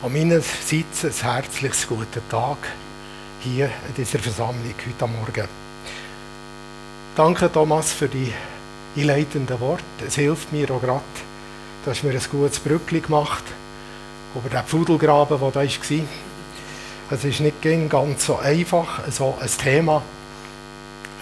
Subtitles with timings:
[0.00, 2.58] An meiner Seite ein herzliches guten Tag
[3.40, 5.48] hier in dieser Versammlung heute Morgen.
[7.16, 8.32] Danke Thomas für die
[8.96, 9.82] einleitenden Worte.
[10.06, 11.02] Es hilft mir auch gerade,
[11.84, 13.42] du hast mir ein gutes Brückli gemacht
[14.36, 15.66] über den Pfudelgraben, der da war.
[17.10, 20.00] Es ist nicht ganz so einfach, so ein Thema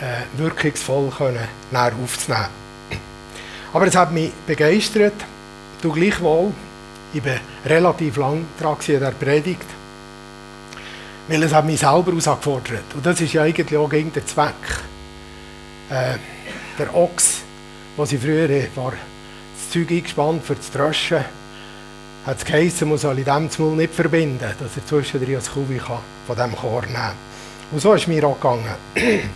[0.02, 2.48] äh, wirkungsvoll können, aufzunehmen.
[3.72, 5.14] Aber es hat mich begeistert,
[5.80, 6.52] du gleichwohl
[7.16, 9.66] ich war relativ lang dran in der Predigt,
[11.28, 12.94] weil es hat mich selber herausgefordert.
[12.94, 14.54] Und das ist ja eigentlich auch gegen den Zweck.
[15.90, 16.18] Äh,
[16.78, 17.42] der Ochs,
[17.96, 21.24] was ich früher war, das Zeug eingespannt für das Dröschen,
[22.26, 25.80] hat es geheißen, man soll in dem Mal nicht verbinden, dass er zwischendrin als Kubi
[25.80, 27.12] von diesem Korn nehmen.
[27.70, 28.74] Und so ist mir auch gegangen.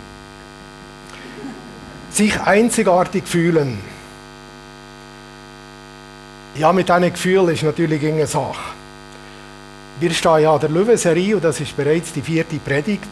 [2.11, 3.79] Sich einzigartig fühlen.
[6.55, 8.73] Ja, mit diesen Gefühlen ist natürlich eine Sache.
[10.01, 13.07] Wir stehen ja an der Löwenserie und das ist bereits die vierte Predigt.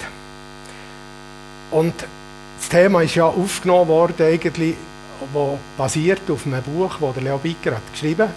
[1.71, 1.93] Und
[2.59, 4.75] das Thema ist ja aufgenommen worden, eigentlich,
[5.31, 8.35] wo basiert auf einem Buch, das der Leo Bicker hat geschrieben hat.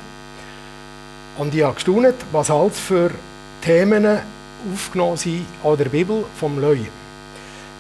[1.39, 3.11] Und ich habe gestaunt, was alles für
[3.63, 4.21] Themen
[4.73, 6.79] aufgenommen sind an der Bibel vom Leu.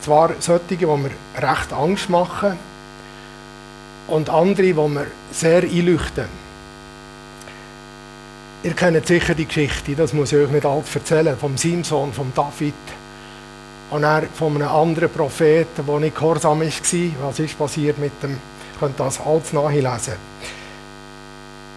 [0.00, 2.58] Zwar solche, die mir recht Angst machen
[4.08, 6.41] und andere, die mir sehr einleuchten.
[8.64, 12.32] Ihr kennt sicher die Geschichte, das muss ich euch nicht alt erzählen, vom Simson, vom
[12.32, 12.74] David
[13.91, 16.66] und er von einem anderen Propheten, der nicht gehorsam war.
[17.22, 18.30] Was ist passiert mit dem?
[18.30, 20.14] Ihr könnt das alles nachlesen.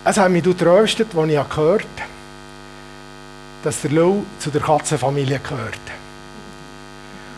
[0.04, 2.10] Es hat mich getröstet, als ich gehört habe,
[3.64, 5.80] dass der Lou zu der Katzenfamilie gehört.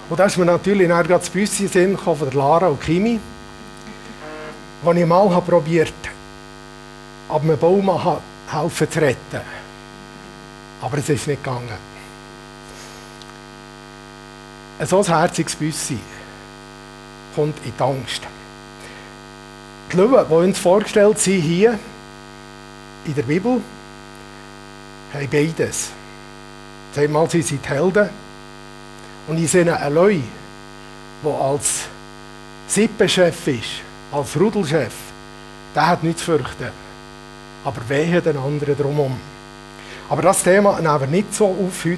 [0.09, 3.17] Und da ist mir natürlich dann gerade das Büsschen Sinn von Lara und Kimi,
[4.83, 5.93] wo ich mal probiert
[7.29, 7.89] habe, ab einem Baum
[8.47, 9.41] helfen zu retten.
[10.81, 11.69] Aber es ist nicht gegangen.
[14.79, 15.97] Ein so herziges Büssi
[17.35, 18.21] kommt in die Angst.
[19.91, 21.79] Die Löwen, die uns vorgestellt sind hier
[23.05, 23.61] in der Bibel,
[25.13, 25.89] haben beides.
[26.95, 28.09] Einmal sie sind Helden
[29.27, 30.23] und ich sehe einen Löwe,
[31.23, 31.85] der als
[32.67, 34.93] Sippenchef ist, als Rudelchef,
[35.75, 36.86] der hat nichts zu fürchten
[37.67, 39.19] aber wehe den anderen drumherum.
[40.09, 41.97] Aber das Thema nehmen wir nicht so auf heute.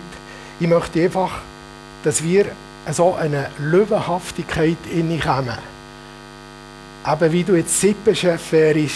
[0.60, 1.42] Ich möchte einfach,
[2.04, 2.48] dass wir
[2.92, 4.78] so eine Löwenhaftigkeit
[5.24, 5.58] kommen.
[7.08, 8.96] Eben wie du jetzt Sippenchef wärst,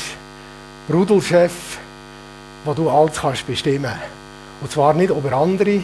[0.91, 1.77] Rudelchef,
[2.65, 3.93] wo du alles kannst bestimmen.
[4.59, 5.81] Und zwar nicht über andere,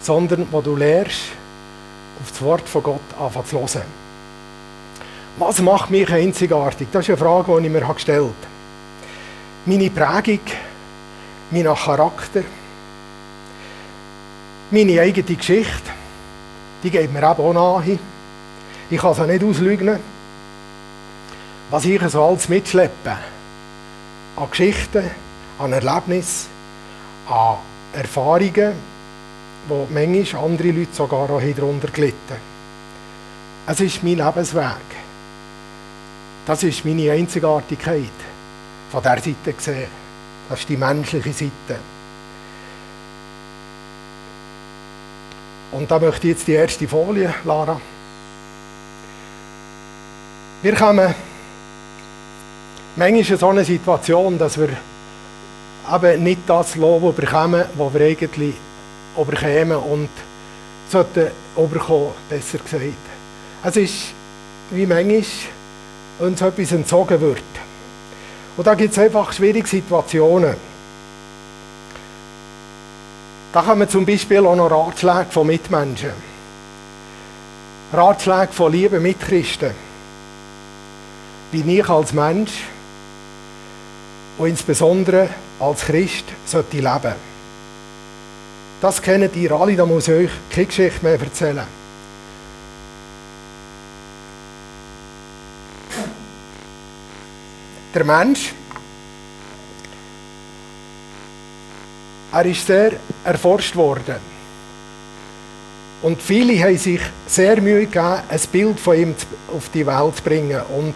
[0.00, 1.30] sondern wo du lernst,
[2.20, 3.86] auf das Wort von Gott anfangen zu hören.
[5.38, 6.88] Was macht mich einzigartig?
[6.90, 8.55] Das ist eine Frage, die ich mir gestellt habe
[9.66, 10.40] meine Prägung,
[11.50, 12.42] mein Charakter,
[14.70, 15.90] meine eigene Geschichte,
[16.82, 17.98] die geht mir eben auch nahe.
[18.88, 19.98] Ich kann sie nicht auslügen.
[21.70, 23.16] Was ich so alles mitschleppe,
[24.36, 25.10] an Geschichten,
[25.58, 26.48] an Erlebnissen,
[27.28, 27.56] an
[27.92, 28.72] Erfahrungen,
[29.66, 32.36] wo manchmal andere Leute sogar auch darunter gelitten
[33.66, 34.76] Es ist mein Lebensweg.
[36.46, 38.25] Das ist meine Einzigartigkeit
[38.96, 39.88] von dieser Seite gesehen.
[40.48, 41.80] Das ist die menschliche Seite.
[45.72, 47.78] Und da möchte ich jetzt die erste Folie, Lara.
[50.62, 51.14] Wir kommen
[52.96, 54.70] manchmal in so eine Situation, dass wir
[55.92, 58.54] eben nicht das Lob bekommen, was wir eigentlich
[59.14, 60.08] überkommen und
[60.88, 62.94] sollten überkommen, besser gesagt.
[63.62, 64.14] Es ist,
[64.70, 65.22] wie manchmal
[66.18, 67.65] uns etwas entzogen wird.
[68.56, 70.54] Und da gibt es einfach schwierige Situationen.
[73.52, 76.12] Da kommen zum Beispiel auch noch Ratschläge von Mitmenschen.
[77.92, 79.70] Ratschläge von lieben Mitchristen.
[81.52, 82.64] Wie ich als Mensch
[84.38, 85.28] und insbesondere
[85.60, 87.14] als Christ sollte leben.
[88.80, 91.66] Das kennen ihr alle, da muss ich euch keine Geschichte mehr erzählen.
[97.96, 98.52] Der Mensch,
[102.30, 102.92] er ist sehr
[103.24, 104.16] erforscht worden.
[106.02, 109.14] Und viele haben sich sehr Mühe gegeben, ein Bild von ihm
[109.56, 110.60] auf die Welt zu bringen.
[110.76, 110.92] Und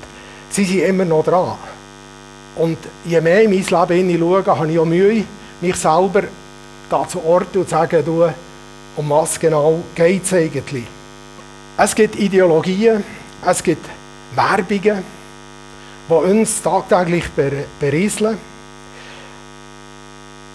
[0.50, 1.56] sie sind immer noch dran.
[2.56, 2.76] Und
[3.06, 5.25] je mehr in mein Leben schaue, habe ich auch Mühe,
[5.62, 6.25] mich selber
[7.08, 8.29] zu orten und zu sagen, du,
[8.97, 10.85] um was genau geht es eigentlich.
[11.79, 13.02] Es gibt Ideologien,
[13.47, 13.88] es gibt
[14.35, 15.02] Werbungen,
[16.10, 17.24] die uns tagtäglich
[17.78, 18.38] berieseln.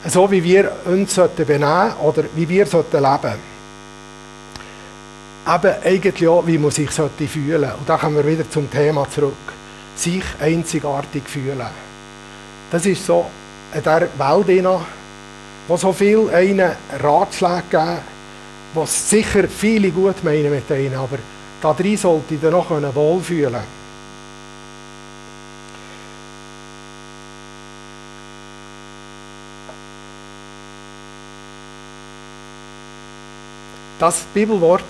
[0.08, 3.40] so wie wir uns benehmen oder wie wir leben sollten.
[5.48, 7.10] Eben eigentlich auch, wie man sich fühlen
[7.62, 7.78] sollte.
[7.80, 9.34] Und da kommen wir wieder zum Thema zurück.
[9.96, 11.62] Sich einzigartig fühlen.
[12.72, 13.26] Das ist so
[13.74, 14.80] in dieser Welt,
[15.68, 17.98] wo so viel einen Ratschläge geben,
[18.74, 21.18] was sicher viele gut meinen mit ihnen, aber
[21.62, 23.75] da drin sollte ich dann noch wohlfühlen können.
[33.98, 34.84] Das Bibelwort,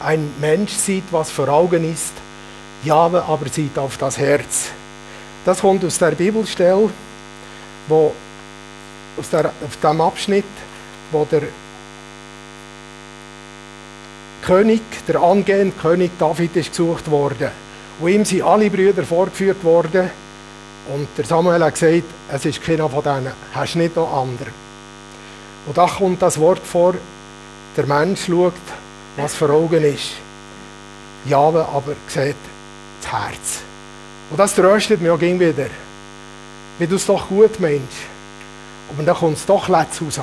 [0.00, 2.12] ein Mensch sieht, was vor Augen ist,
[2.84, 4.70] Jahwe aber sieht auf das Herz.
[5.44, 6.90] Das kommt aus der Bibelstelle,
[7.88, 8.14] wo
[9.18, 10.44] aus, der, aus dem Abschnitt,
[11.10, 11.42] wo der
[14.42, 17.50] König, der angehende König David ist gesucht worden.
[17.98, 20.10] Und ihm sind alle Brüder vorgeführt worden.
[20.94, 24.50] Und der Samuel hat gesagt, es ist keiner von denen, hast nicht noch andere.
[25.66, 26.94] Und da kommt das Wort vor,
[27.78, 28.52] der Mensch schaut,
[29.16, 30.14] was vor Augen ist.
[31.26, 32.34] Jahwe aber sieht
[33.00, 33.60] das Herz.
[34.30, 35.66] Und das tröstet mich auch wieder.
[36.78, 37.98] Wie du es doch gut meinst.
[38.90, 40.20] Aber dann kommt es doch letzt raus.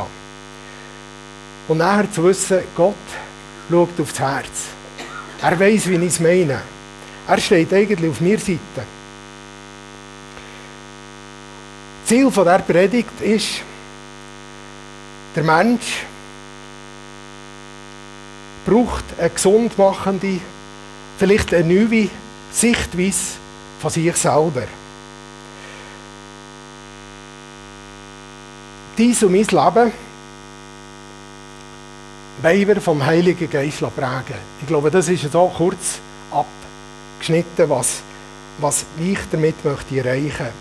[1.70, 2.94] Und nachher zu wissen, Gott
[3.70, 4.68] schaut auf das Herz.
[5.42, 6.62] Er weiß, wie ich es meine.
[7.28, 8.60] Er steht eigentlich auf meiner Seite.
[12.06, 13.62] Ziel dieser Predigt ist,
[15.36, 16.06] der Mensch
[18.66, 20.40] braucht eine gesundmachende,
[21.18, 22.10] vielleicht eine neue
[22.52, 23.36] Sichtweise
[23.80, 24.64] von sich selber.
[28.98, 29.92] Dies und mein Leben
[32.42, 34.40] wollen wir vom Heiligen Geist prägen.
[34.62, 36.00] Ich glaube, das ist so kurz
[36.32, 38.02] abgeschnitten, was,
[38.60, 40.54] was ich damit möchte erreichen möchte.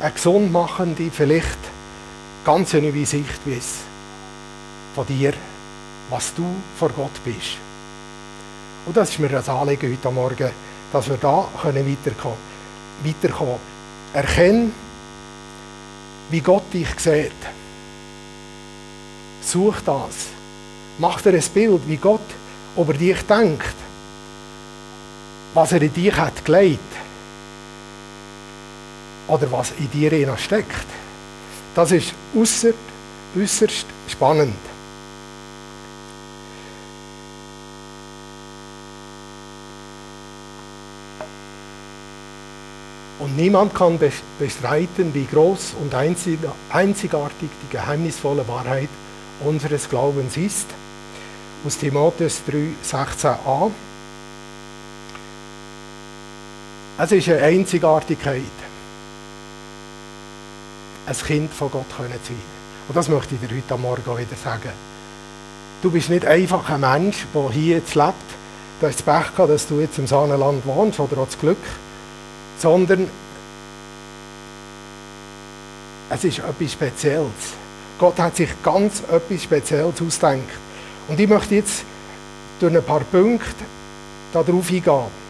[0.00, 1.58] Eine gesundmachende, vielleicht
[2.44, 3.84] ganz neue Sichtweise
[4.94, 5.34] von dir
[6.10, 6.44] was du
[6.78, 7.56] vor Gott bist.
[8.84, 10.50] Und das ist mir das Anliegen heute Morgen,
[10.92, 12.36] dass wir da können weiterkommen
[13.02, 13.14] können.
[13.14, 13.56] Weiterkommen.
[14.12, 14.70] Erkenne,
[16.30, 17.32] wie Gott dich sieht.
[19.42, 20.28] Such das.
[20.98, 22.20] Mach dir ein Bild, wie Gott
[22.76, 23.74] über dich denkt.
[25.54, 26.80] Was er in dich hat gelegt.
[29.28, 30.86] Oder was in dir steckt.
[31.74, 32.74] Das ist äußerst,
[33.36, 34.69] äußerst spannend.
[43.20, 43.98] Und niemand kann
[44.38, 48.88] bestreiten, wie groß und einzigartig die geheimnisvolle Wahrheit
[49.44, 50.66] unseres Glaubens ist.
[51.66, 53.70] Aus Timotheus 3, 16a.
[56.98, 58.42] Es ist eine Einzigartigkeit,
[61.06, 62.36] ein Kind von Gott zu sein.
[62.88, 64.72] Und das möchte ich dir heute Morgen wieder sagen.
[65.82, 68.14] Du bist nicht einfach ein Mensch, der hier jetzt lebt.
[68.80, 71.58] Du hast das Pech gehabt, dass du jetzt im Sahnenland wohnst oder auch das Glück
[72.60, 73.08] sondern
[76.10, 77.54] es ist etwas Spezielles.
[77.98, 80.38] Gott hat sich ganz etwas Spezielles ausgedacht.
[81.08, 81.84] Und ich möchte jetzt
[82.58, 83.64] durch ein paar Punkte
[84.32, 85.20] darauf eingehen.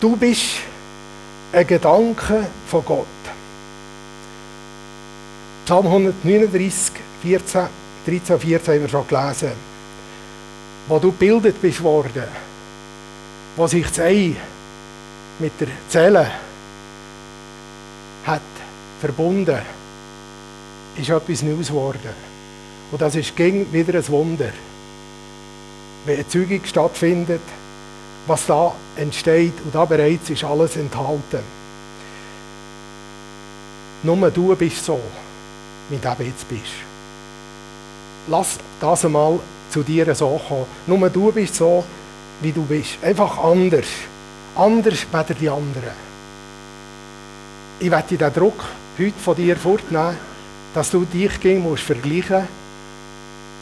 [0.00, 0.56] Du bist
[1.52, 3.06] ein Gedanke von Gott.
[5.64, 6.92] Psalm 139,
[7.22, 7.62] 14,
[8.06, 9.52] 13, 14 haben wir schon gelesen.
[10.88, 12.24] Wo du gebildet bist worden,
[13.56, 14.36] wo sich das Ei
[15.38, 16.30] mit der Zelle
[18.24, 18.40] hat
[19.00, 19.58] verbunden,
[20.96, 22.34] ist etwas Neues geworden.
[22.92, 24.50] Und das ist ging wieder ein Wunder.
[26.06, 27.40] Wenn eine Zeugung stattfindet,
[28.26, 31.40] was da entsteht, und da bereits ist alles enthalten.
[34.02, 35.00] Nur du bist so,
[35.88, 36.74] wie du jetzt bist.
[38.28, 40.66] Lass das einmal zu dir so kommen.
[40.86, 41.84] Nur du bist so,
[42.40, 42.98] wie du bist.
[43.02, 43.86] Einfach anders
[44.56, 46.04] anders als die anderen.
[47.80, 48.64] Ich werde den Druck
[48.98, 50.16] heute von dir fortnehmen,
[50.74, 52.46] dass du dich gegen musst vergleichen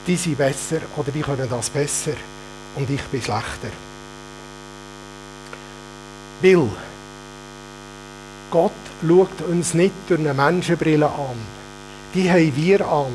[0.06, 2.12] die sind besser oder die können das besser
[2.74, 3.70] und ich bin schlechter.
[6.42, 6.68] Weil
[8.50, 8.72] Gott
[9.06, 11.36] schaut uns nicht durch eine Menschenbrille an.
[12.14, 13.12] Die haben wir an.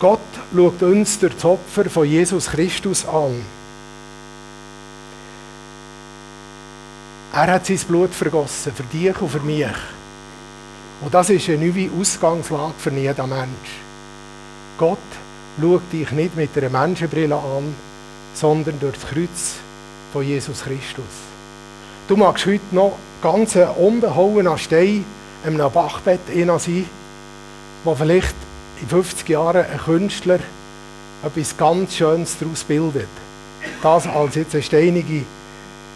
[0.00, 0.20] Gott
[0.54, 3.44] schaut uns durch das Opfer von Jesus Christus an.
[7.36, 9.66] Er hat sein Blut vergossen, für dich und für mich.
[11.02, 13.70] Und das ist eine neue Ausgangslage für jeden Mensch.
[14.78, 14.96] Gott
[15.60, 17.74] schaut dich nicht mit einer Menschenbrille an,
[18.32, 19.56] sondern durch das Kreuz
[20.14, 21.04] von Jesus Christus.
[22.08, 25.04] Du magst heute noch ganz unbehauen Stein
[25.44, 26.86] in einem Bachbett sein,
[27.84, 28.34] wo vielleicht
[28.80, 30.38] in 50 Jahren ein Künstler
[31.22, 33.10] etwas ganz Schönes daraus bildet.
[33.82, 35.26] Das als jetzt eine steinige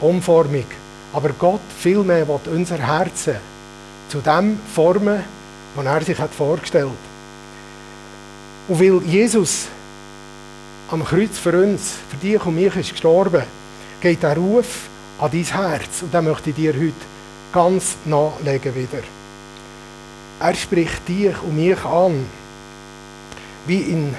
[0.03, 0.67] Umformung.
[1.13, 3.37] Aber Gott vielmehr will unser Herzen
[4.09, 5.23] zu dem formen,
[5.75, 7.11] was er sich hat vorgestellt hat.
[8.69, 9.67] Und weil Jesus
[10.91, 13.43] am Kreuz für uns, für dich und mich ist gestorben,
[14.01, 14.89] geht der Ruf
[15.19, 16.03] an dein Herz.
[16.03, 16.93] Und den möchte ich dir heute
[17.53, 19.03] ganz nachlegen wieder.
[20.41, 22.27] Er spricht dich und mich an,
[23.67, 24.15] wie in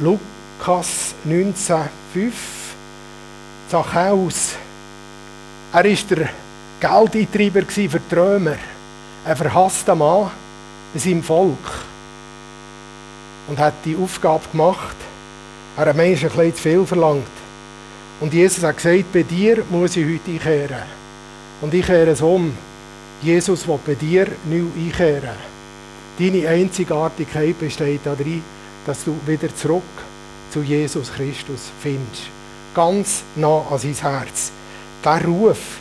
[0.00, 1.84] Lukas 19,5
[3.68, 4.54] Zachäus.
[5.72, 6.28] Er war der
[6.80, 8.56] Geldeintreiber für die Römer,
[9.24, 10.30] ein verhasster Mann
[10.92, 11.84] in seinem Volk.
[13.48, 14.96] Und hat die Aufgabe gemacht.
[15.76, 17.26] Er hat Menschen ein bisschen zu viel verlangt.
[18.20, 20.82] Und Jesus hat gesagt, bei dir muss ich heute einkehren.
[21.60, 22.56] Und ich kehre es um.
[23.22, 25.36] Jesus will bei dir neu einkehren.
[26.18, 28.42] Deine Einzigartigkeit besteht darin,
[28.86, 29.82] dass du wieder zurück
[30.50, 32.43] zu Jesus Christus findest.
[32.74, 34.50] Ganz nah an sein Herz.
[35.04, 35.78] Der Ruf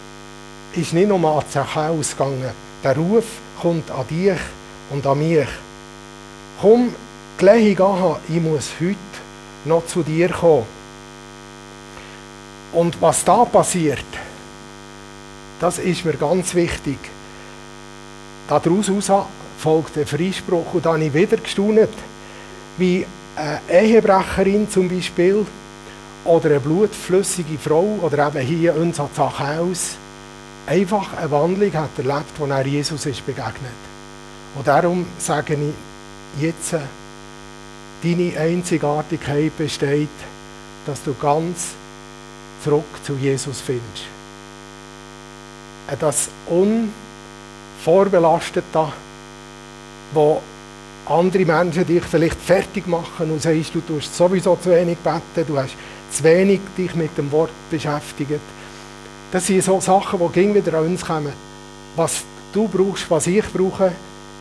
[0.73, 2.51] ist nicht nur an Zachäus gegangen.
[2.83, 3.25] Der Ruf
[3.59, 4.37] kommt an dich
[4.91, 5.47] und an mich.
[6.61, 6.93] Komm
[7.37, 8.95] gleich an, ich muss heute
[9.65, 10.65] noch zu dir kommen.
[12.73, 14.05] Und was da passiert,
[15.59, 16.99] das ist mir ganz wichtig.
[18.47, 18.91] Daraus
[19.57, 20.73] folgt der Freispruch.
[20.73, 21.89] Und da habe ich wieder gestaunt,
[22.77, 25.45] wie eine Ehebrecherin zum Beispiel
[26.25, 29.97] oder eine blutflüssige Frau oder eben hier unser Zachäus
[30.65, 33.73] einfach eine Wandlung hat erlebt, wo er Jesus ist begegnet.
[34.55, 35.73] Und darum sage ich
[36.41, 36.75] jetzt,
[38.03, 40.09] deine Einzigartigkeit besteht,
[40.85, 41.69] dass du ganz
[42.63, 44.05] zurück zu Jesus findest.
[45.99, 48.87] Das Unvorbelastete,
[50.13, 50.41] wo
[51.05, 55.57] andere Menschen dich vielleicht fertig machen und sagst, du tust sowieso zu wenig beten, du
[55.57, 55.75] hast
[56.11, 58.39] zu wenig dich mit dem Wort beschäftigt.
[59.31, 61.33] Das sind so Sachen, die gegen wieder an uns kommen.
[61.95, 63.91] Was du brauchst, was ich brauche,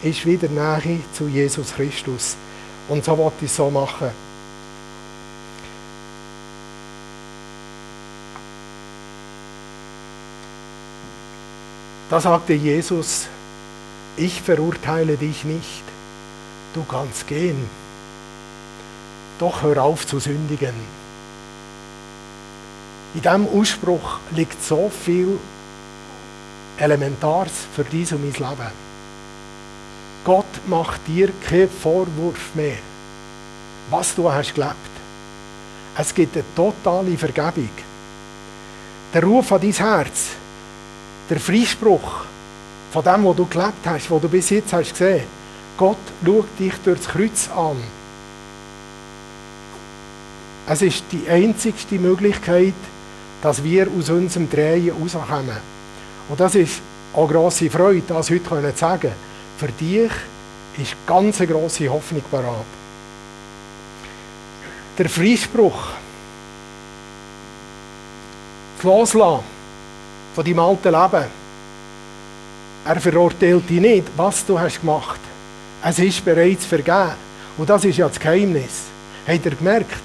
[0.03, 2.37] ist wieder Nähe zu Jesus Christus.
[2.89, 4.11] Und so wollte ich es so machen.
[12.11, 13.27] Da sagte Jesus,
[14.19, 15.83] ich verurteile dich nicht,
[16.75, 17.69] du kannst gehen,
[19.39, 20.75] doch hör auf zu sündigen.
[23.15, 25.39] In diesem Ausspruch liegt so viel
[26.79, 28.73] Elementares für dies und mein Leben.
[30.25, 32.79] Gott macht dir keinen Vorwurf mehr,
[33.91, 34.77] was du hast gelebt.
[35.99, 37.69] Es gibt eine totale Vergebung.
[39.13, 40.29] Der Ruf an dein Herz,
[41.29, 42.25] der Freispruch
[42.93, 45.42] von dem, was du gelebt hast, was du bis jetzt hast gesehen.
[45.77, 47.77] Gott schaut dich durch das Kreuz an.
[50.69, 52.75] Es ist die einzigste Möglichkeit,
[53.43, 55.57] dass wir aus unserem Drehen rauskommen.
[56.29, 56.81] Und das ist
[57.15, 59.13] eine grosse Freude, das heute zu sagen.
[59.59, 60.13] Für dich
[60.79, 62.65] ist ganz eine grosse Hoffnung parat.
[64.99, 65.89] Der Freispruch,
[68.77, 69.45] das Loslassen
[70.35, 71.25] von deinem alten Leben.
[72.85, 75.21] Er verurteilt dich nicht, was du hast gemacht.
[75.85, 77.13] Es ist bereits vergeben.
[77.59, 78.85] Und das ist ja das Geheimnis.
[79.27, 80.01] Habt ihr gemerkt?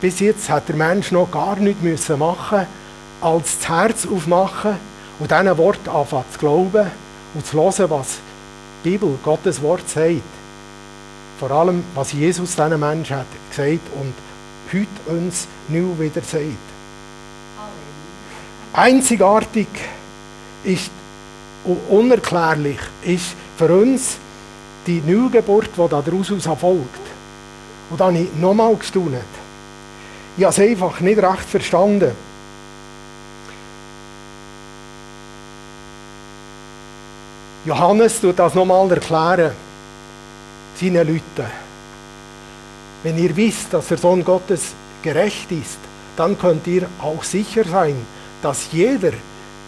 [0.00, 2.66] Bis jetzt hat der Mensch noch gar nichts machen müssen,
[3.20, 4.76] als das Herz aufmachen
[5.18, 6.90] und diesen Wort anfangen zu glauben
[7.34, 8.18] und zu hören, was
[8.84, 10.22] die Bibel, Gottes Wort sagt.
[11.40, 14.14] Vor allem, was Jesus diesen Menschen hat gesagt und
[14.72, 16.44] heute uns neu wieder sagt.
[18.72, 19.68] Einzigartig
[20.62, 20.90] ist
[21.64, 24.18] und unerklärlich ist für uns
[24.88, 27.00] die Neugeburt, die daraus erfolgt.
[27.90, 29.14] Und da habe ich nochmal gestaunt.
[30.36, 32.12] Ich habe es einfach nicht recht verstanden.
[37.66, 39.52] Johannes tut das nochmal erklären,
[40.74, 41.50] seinen Leuten.
[43.02, 45.78] Wenn ihr wisst, dass der Sohn Gottes gerecht ist,
[46.16, 47.96] dann könnt ihr auch sicher sein,
[48.42, 49.12] dass jeder,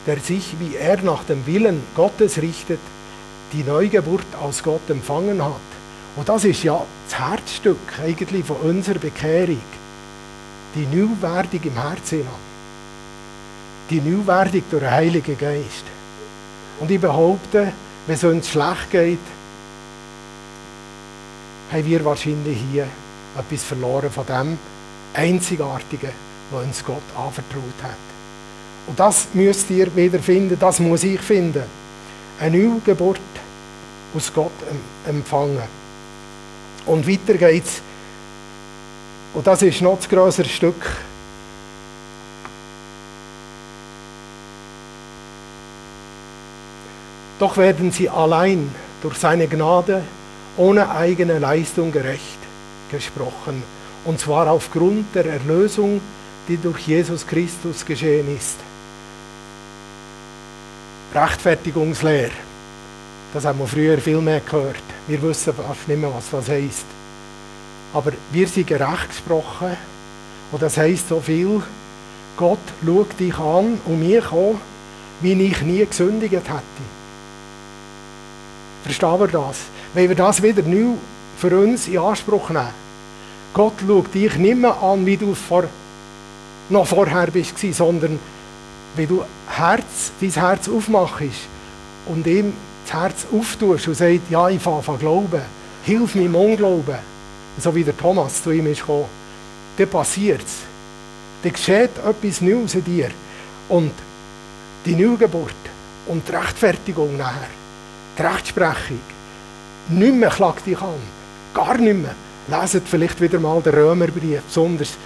[0.06, 2.80] der sich wie er nach dem Willen Gottes richtet,
[3.52, 5.54] die Neugeburt aus Gott empfangen hat.
[6.16, 9.60] Und das ist ja das Herzstück eigentlich von unserer Bekehrung.
[10.74, 12.26] Die Neuwerdung im Herzen.
[13.90, 15.84] Die Neuwerdung durch den Heiligen Geist.
[16.78, 17.72] Und ich behaupte,
[18.06, 19.18] wenn es uns schlecht geht,
[21.72, 22.86] haben wir wahrscheinlich hier
[23.38, 24.58] etwas verloren von dem
[25.14, 26.10] Einzigartigen,
[26.50, 27.90] was uns Gott anvertraut hat.
[28.86, 31.62] Und das müsst ihr wieder finden, das muss ich finden.
[32.40, 33.20] eine Neugeburt
[34.14, 34.52] aus Gott
[35.06, 35.62] empfangen.
[36.86, 37.82] Und weiter geht's.
[39.34, 40.96] Und das ist noch das größere Stück.
[47.38, 50.02] Doch werden sie allein durch seine Gnade
[50.56, 52.38] ohne eigene Leistung gerecht
[52.90, 53.62] gesprochen.
[54.04, 56.00] Und zwar aufgrund der Erlösung,
[56.48, 58.58] die durch Jesus Christus geschehen ist.
[61.14, 62.49] Rechtfertigungslehre.
[63.32, 64.82] Das haben wir früher viel mehr gehört.
[65.06, 66.86] Wir wissen fast nicht mehr, was das heisst.
[67.92, 69.76] Aber wir sind gerecht gesprochen.
[70.50, 71.62] Und das heisst so viel,
[72.36, 74.56] Gott schaut dich an und mich auch,
[75.20, 76.82] wie ich nie gesündigt hätte.
[78.82, 79.58] Verstehen wir das?
[79.94, 80.94] Wenn wir das wieder neu
[81.36, 82.68] für uns in Anspruch nehmen.
[83.54, 85.64] Gott schaut dich nicht mehr an, wie du vor,
[86.68, 88.18] noch vorher bist, sondern
[88.96, 91.48] wie du Herz, dein Herz aufmachst
[92.06, 92.52] und ihm
[92.90, 95.42] das Herz auftust und sagst, ja, ich fange an glauben,
[95.84, 96.96] hilf mir im Unglauben,
[97.58, 99.06] so wie der Thomas zu ihm ist gekommen,
[99.76, 100.58] dann passiert es.
[101.42, 103.10] Dann geschieht etwas Neues in dir.
[103.68, 103.92] Und
[104.84, 105.54] die Neugeburt
[106.06, 107.48] und die Rechtfertigung nachher,
[108.18, 109.00] die Rechtsprechung,
[109.88, 110.94] nicht mehr klagt dich an.
[111.54, 112.14] Gar nicht mehr.
[112.48, 114.96] Leset vielleicht wieder mal den Römerbrief, besonders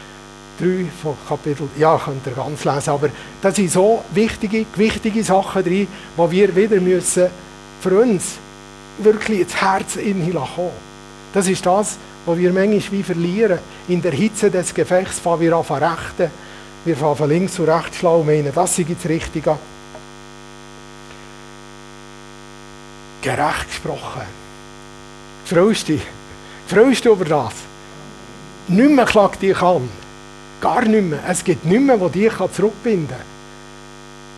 [0.59, 3.11] drei von Kapitel, ja, könnt ihr ganz lesen, aber
[3.43, 7.29] da sind so wichtige, wichtige Sachen drin, die wir wieder müssen
[7.85, 8.39] für uns
[8.99, 10.71] wirklich ins Herz kommen.
[11.35, 13.59] Das ist das, was wir manchmal wie verlieren.
[13.89, 16.31] In der Hitze des Gefechts fangen wir an rechten,
[16.87, 19.59] wir fangen von links zu rechts schlau und meinen, das ist das Richtige.
[23.21, 24.23] Gerecht gesprochen.
[25.45, 26.03] Freust dich?
[26.67, 27.53] Freust du über das?
[28.69, 29.91] Nicht mehr klagt dich an.
[30.61, 31.21] Gar nicht mehr.
[31.29, 33.27] Es gibt nichts mehr, das dich zurückbinden kann.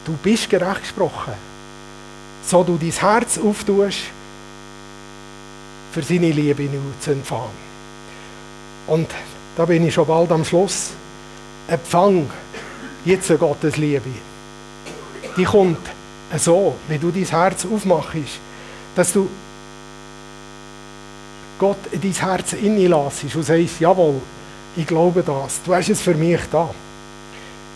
[0.05, 1.35] Du bist gerecht gesprochen.
[2.47, 4.05] So du dein Herz auftust,
[5.93, 6.69] für seine Liebe
[7.01, 7.67] zu empfangen.
[8.87, 9.09] Und
[9.57, 10.91] da bin ich schon bald am Schluss.
[11.67, 12.31] Empfang
[13.05, 14.11] jetzt Gottes Liebe.
[15.37, 15.79] Die kommt
[16.37, 18.39] so, wie du dein Herz aufmachst,
[18.95, 19.29] dass du
[21.59, 24.21] Gott in dein Herz hineinlässt und sagst, jawohl,
[24.77, 26.69] ich glaube das, du hast es für mich da.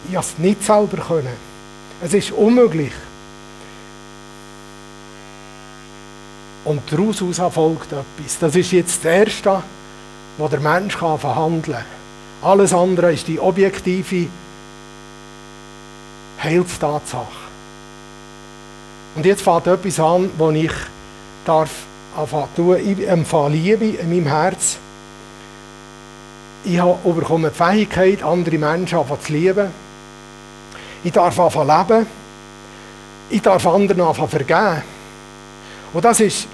[0.08, 1.36] Ich habe es nicht selber können.
[2.02, 2.92] Es ist unmöglich.
[6.64, 8.38] Und daraus folgt etwas.
[8.38, 9.62] Das ist jetzt das Erste,
[10.38, 12.50] was der Mensch kann verhandeln kann.
[12.50, 14.28] Alles andere ist die objektive
[16.42, 17.26] Heilstatsache.
[19.14, 20.72] Und jetzt fängt etwas an, wo ich
[21.44, 21.70] darf
[22.56, 22.76] tun.
[22.76, 24.78] Ich empfange Liebe in meinem Herz.
[26.64, 29.68] Ich habe die Fähigkeit, andere Menschen zu lieben.
[31.02, 32.06] Ich darf anfangen leben.
[33.30, 34.82] Ich darf anderen anfangen vergeben.
[35.92, 36.46] Und das ist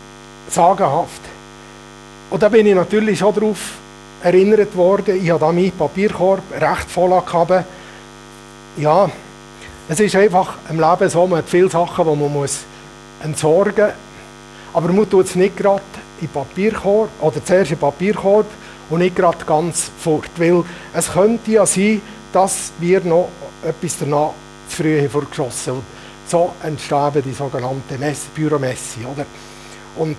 [0.48, 1.20] sagenhaft.
[2.30, 3.58] Und da bin ich natürlich schon darauf
[4.22, 5.22] erinnert worden.
[5.22, 7.64] Ich habe da meinen Papierkorb recht voll gehabt.
[8.78, 9.10] Ja,
[9.88, 12.60] es ist einfach im Leben so, man hat viele Sachen, die man muss
[13.22, 13.94] entsorgen muss.
[14.74, 15.82] Aber man tut es nicht gerade
[16.20, 18.46] in Papierkorb oder zuerst in Papierkorb
[18.90, 20.30] und nicht gerade ganz fort.
[20.36, 22.00] Weil es könnte ja sein,
[22.32, 23.28] dass wir noch
[23.62, 24.32] etwas danach
[24.68, 25.95] zu früh vorgeschossen haben.
[26.28, 29.04] So entstehen die sogenannten Büromessi.
[29.04, 29.26] Oder?
[29.96, 30.16] Und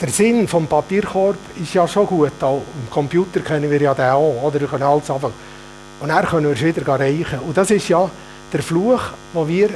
[0.00, 2.42] der Sinn vom Papierkorb ist ja schon gut.
[2.42, 4.42] Auch Im Computer können wir ja den auch.
[4.42, 4.60] Oder?
[4.60, 5.30] Wir können alles einfach.
[6.00, 7.40] Und dann können wir es wieder erreichen.
[7.40, 8.08] Und das ist ja
[8.52, 9.70] der Fluch, wo wir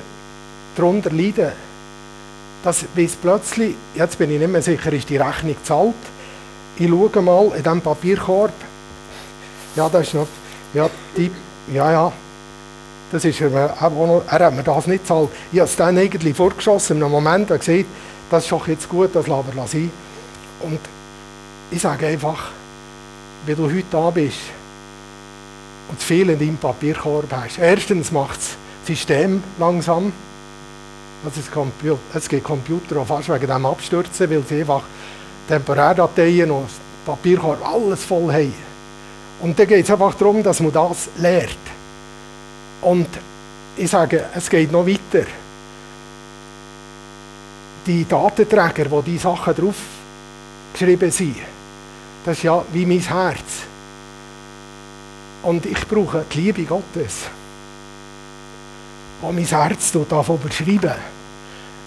[0.76, 1.52] darunter leiden
[2.62, 5.94] dass bis plötzlich, jetzt bin ich nicht mehr sicher, ist die Rechnung gezahlt.
[6.76, 8.52] Ich schaue mal in diesem Papierkorb.
[9.76, 10.26] Ja, das ist noch,
[10.74, 11.30] ja, die,
[11.72, 12.12] ja, ja,
[13.10, 15.30] das ist er, er hat mir das nicht gezahlt.
[15.52, 17.86] Ich habe es dann eigentlich vorgeschossen, in einem Moment, und gesagt,
[18.30, 19.90] das ist doch jetzt gut, das lassen wir sein.
[20.60, 20.80] Und
[21.70, 22.50] ich sage einfach,
[23.46, 24.38] wenn du heute da bist
[25.88, 30.12] und zu viel in deinem Papierkorb hast, erstens macht das System langsam,
[31.24, 31.40] also
[32.14, 34.82] es gibt Computer, die fast wegen dem abstürzen, weil sie einfach
[35.48, 36.68] Temporärdateien und
[37.06, 38.54] Papierkorb alles voll haben.
[39.40, 41.56] Und dann geht es einfach darum, dass man das lernt.
[42.82, 43.08] Und
[43.76, 45.26] ich sage, es geht noch weiter.
[47.86, 49.76] Die Datenträger, wo die Sachen drauf
[50.72, 51.36] geschrieben sind,
[52.24, 53.64] das ist ja wie mein Herz.
[55.42, 57.28] Und ich brauche die Liebe Gottes
[59.20, 60.94] wo mein Herz überschreiben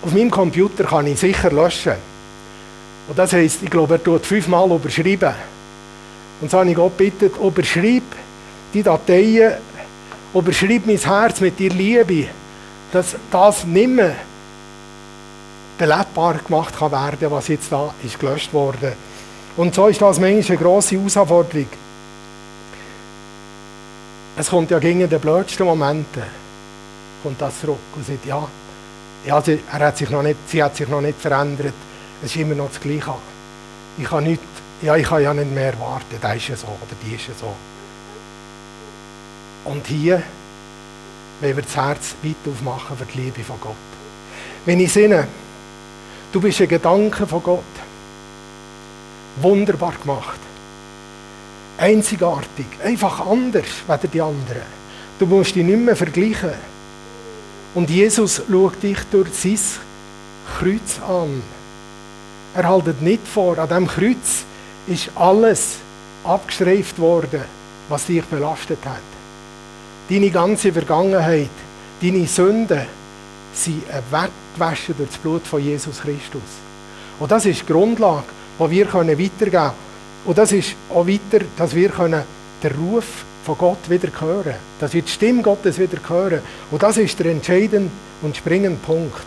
[0.02, 1.94] Auf meinem Computer kann ich sicher löschen.
[3.08, 5.34] Und das heisst, ich glaube, er tut fünfmal überschreiben.
[6.42, 8.04] Und so habe ich Gott bittet, überschreib
[8.74, 9.54] die Dateien,
[10.34, 12.28] überschreib mein Herz mit dir Liebe,
[12.92, 14.16] dass das nicht mehr
[15.78, 18.94] belebbar gemacht kann werden, was jetzt da ist gelöscht wurde.
[19.58, 21.68] Und so ist das manchmal eine grosse Herausforderung.
[24.38, 26.24] Es kommt ja gegen den blödsten Momenten
[27.22, 28.48] kommt das zurück und sagt, ja,
[29.26, 31.74] ja sie, er hat sich noch nicht, sie hat sich noch nicht verändert,
[32.24, 33.14] es ist immer noch das Gleiche.
[33.98, 34.42] Ich kann, nicht,
[34.82, 37.34] ja, ich kann ja nicht mehr warten, der ist ja so oder die ist ja
[37.40, 37.54] so.
[39.66, 40.24] Und hier
[41.42, 43.76] wenn wir das Herz weit aufmachen für die Liebe von Gott.
[44.66, 45.28] Wenn ich sinne,
[46.32, 47.64] du bist ein Gedanke von Gott.
[49.42, 50.40] Wunderbar gemacht.
[51.78, 52.68] Einzigartig.
[52.84, 54.62] Einfach anders als die anderen.
[55.18, 56.54] Du musst dich nicht mehr vergleichen.
[57.74, 59.60] Und Jesus schaut dich durch sein
[60.60, 61.42] Kreuz an.
[62.54, 64.44] Er haltet nicht vor, an diesem Kreuz
[64.88, 65.78] ist alles
[66.24, 67.42] abgestreift worden,
[67.88, 69.11] was dich belastet hat.
[70.12, 71.48] Deine ganze Vergangenheit,
[72.02, 72.82] deine Sünden
[73.54, 76.42] sind weggewaschen durch das Blut von Jesus Christus.
[77.18, 78.26] Und das ist die Grundlage,
[78.60, 79.72] die wir weitergeben können.
[80.26, 83.06] Und das ist auch weiter, dass wir den Ruf
[83.46, 86.42] von Gott wieder hören Dass wir die Stimme Gottes wieder hören.
[86.72, 87.90] Und das ist der entscheidende
[88.22, 89.24] und springende Punkt.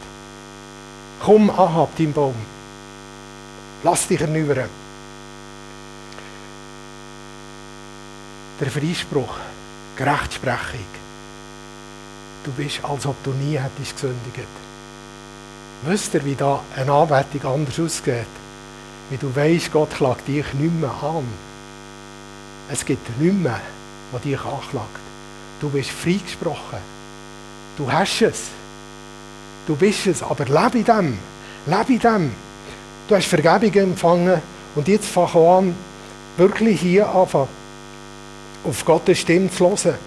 [1.25, 2.35] Komm, Ahab, dein Baum.
[3.83, 4.69] Lass dich erneuern.
[8.61, 9.35] Der Freispruch.
[9.97, 10.87] Gerechtsprechung.
[12.45, 14.49] Du bist, als ob du nie hättest gesündigt.
[15.85, 18.27] Wisst ihr, wie da eine Anbetung anders ausgeht?
[19.11, 21.25] Wie du weißt, Gott klagt dich nicht mehr an.
[22.69, 23.61] Es gibt nichts mehr,
[24.11, 25.05] was dich anklagt.
[25.61, 26.79] Du bist freigesprochen.
[27.77, 28.49] Du hast es.
[29.67, 31.19] Du bist es, aber lebe in dem.
[31.67, 32.33] Lebe in dem.
[33.09, 34.43] Du hast Vergebung empfangen
[34.75, 35.77] und jetzt fang an,
[36.37, 37.64] wirklich hier anfangen
[38.65, 39.99] auf Gottes Stimme zu hören.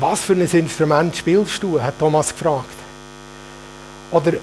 [0.00, 2.66] Was für ein Instrument spielst du, hat Thomas gefragt.
[4.10, 4.34] Oder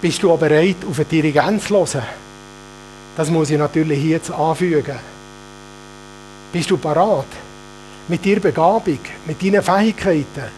[0.00, 2.02] bist du auch bereit, auf eine Dirigenz zu hören?
[3.16, 4.98] Das muss ich natürlich hier jetzt anfügen.
[6.52, 7.26] Bist du parat,
[8.08, 10.50] mit deiner Begabung, mit deinen Fähigkeiten,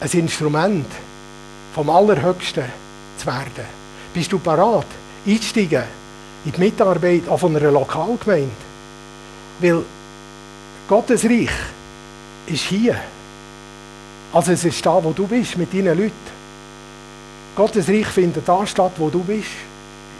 [0.00, 0.86] ein Instrument
[1.74, 2.64] vom Allerhöchsten
[3.18, 3.66] zu werden?
[4.14, 4.86] Bist du parat,
[5.26, 5.99] einzusteigen
[6.44, 8.50] in die Mitarbeit auch von einer Lokalgemeinde.
[9.60, 9.84] Weil
[10.88, 11.50] Gottes Reich
[12.46, 12.96] ist hier.
[14.32, 16.40] Also es ist da, wo du bist, mit deinen Leuten.
[17.56, 19.50] Gottes Reich findet da statt, wo du bist.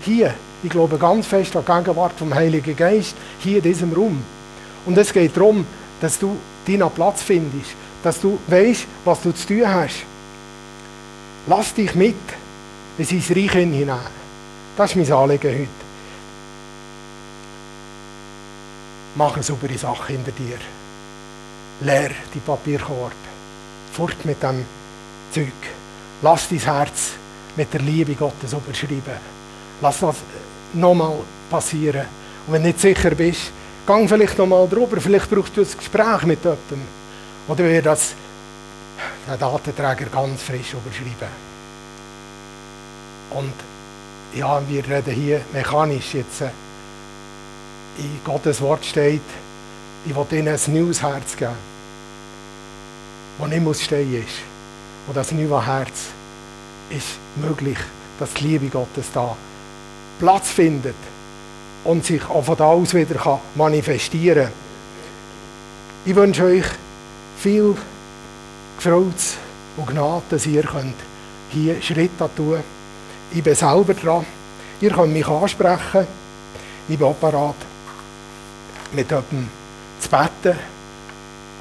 [0.02, 0.34] Hier.
[0.62, 4.22] Ich glaube ganz fest an die Gegenwart vom Heiligen Geist, hier in diesem Raum.
[4.84, 5.64] Und es geht darum,
[6.00, 7.70] dass du deinen Platz findest,
[8.02, 10.04] dass du weißt, was du zu tun hast.
[11.46, 12.16] Lass dich mit
[12.98, 13.98] in sein Reich hinein.
[14.76, 15.79] Das ist mein Anliegen heute.
[19.14, 20.58] Mach eine saubere Sache hinter dir.
[21.80, 23.12] Leer die Papierkorb.
[23.92, 24.64] Fort mit dem
[25.32, 25.52] Zeug.
[26.22, 27.12] Lass dein Herz
[27.56, 29.18] mit der Liebe Gottes überschreiben.
[29.80, 30.16] Lass das
[30.74, 31.18] nochmal
[31.50, 32.06] passieren.
[32.46, 33.50] Und wenn du nicht sicher bist,
[33.86, 35.00] gang vielleicht nochmal drüber.
[35.00, 36.82] Vielleicht brauchst du ein Gespräch mit jemandem.
[37.48, 38.14] Oder wir das
[39.26, 41.28] der Datenträger ganz frisch überschreiben.
[43.30, 43.54] Und
[44.34, 46.42] ja, wir reden hier mechanisch jetzt
[47.98, 49.20] in Gottes Wort steht,
[50.06, 51.52] ich will ihnen ein neues Herz geben,
[53.38, 54.38] das nicht muss stehen ist.
[55.06, 56.08] Und das neue Herz
[56.90, 57.78] ist möglich,
[58.18, 59.36] dass die Liebe Gottes da
[60.18, 60.94] Platz findet
[61.84, 64.52] und sich auch von da aus wieder manifestieren kann.
[66.04, 66.66] Ich wünsche euch
[67.38, 67.74] viel
[68.78, 69.14] Freude
[69.76, 70.96] und Gnade, dass ihr könnt
[71.50, 72.64] hier Schritte tun könnt.
[73.32, 74.26] Ich bin selber dran.
[74.80, 76.06] Ihr könnt mich ansprechen.
[76.88, 77.56] Ich bin auch parat
[78.92, 79.48] mit jemandem
[80.00, 80.58] zu beten.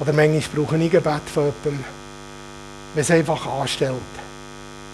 [0.00, 1.84] Oder manchmal brauche ich ein Gebet von jemandem,
[2.94, 3.94] wenn es einfach anstellt.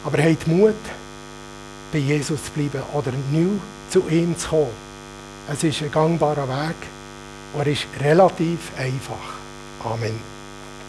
[0.04, 0.74] Aber habt Mut,
[1.92, 3.58] bei Jesus zu bleiben oder neu
[3.90, 4.86] zu ihm zu kommen.
[5.50, 6.76] Es ist ein gangbarer Weg
[7.54, 9.36] und er ist relativ einfach.
[9.84, 10.35] Amen.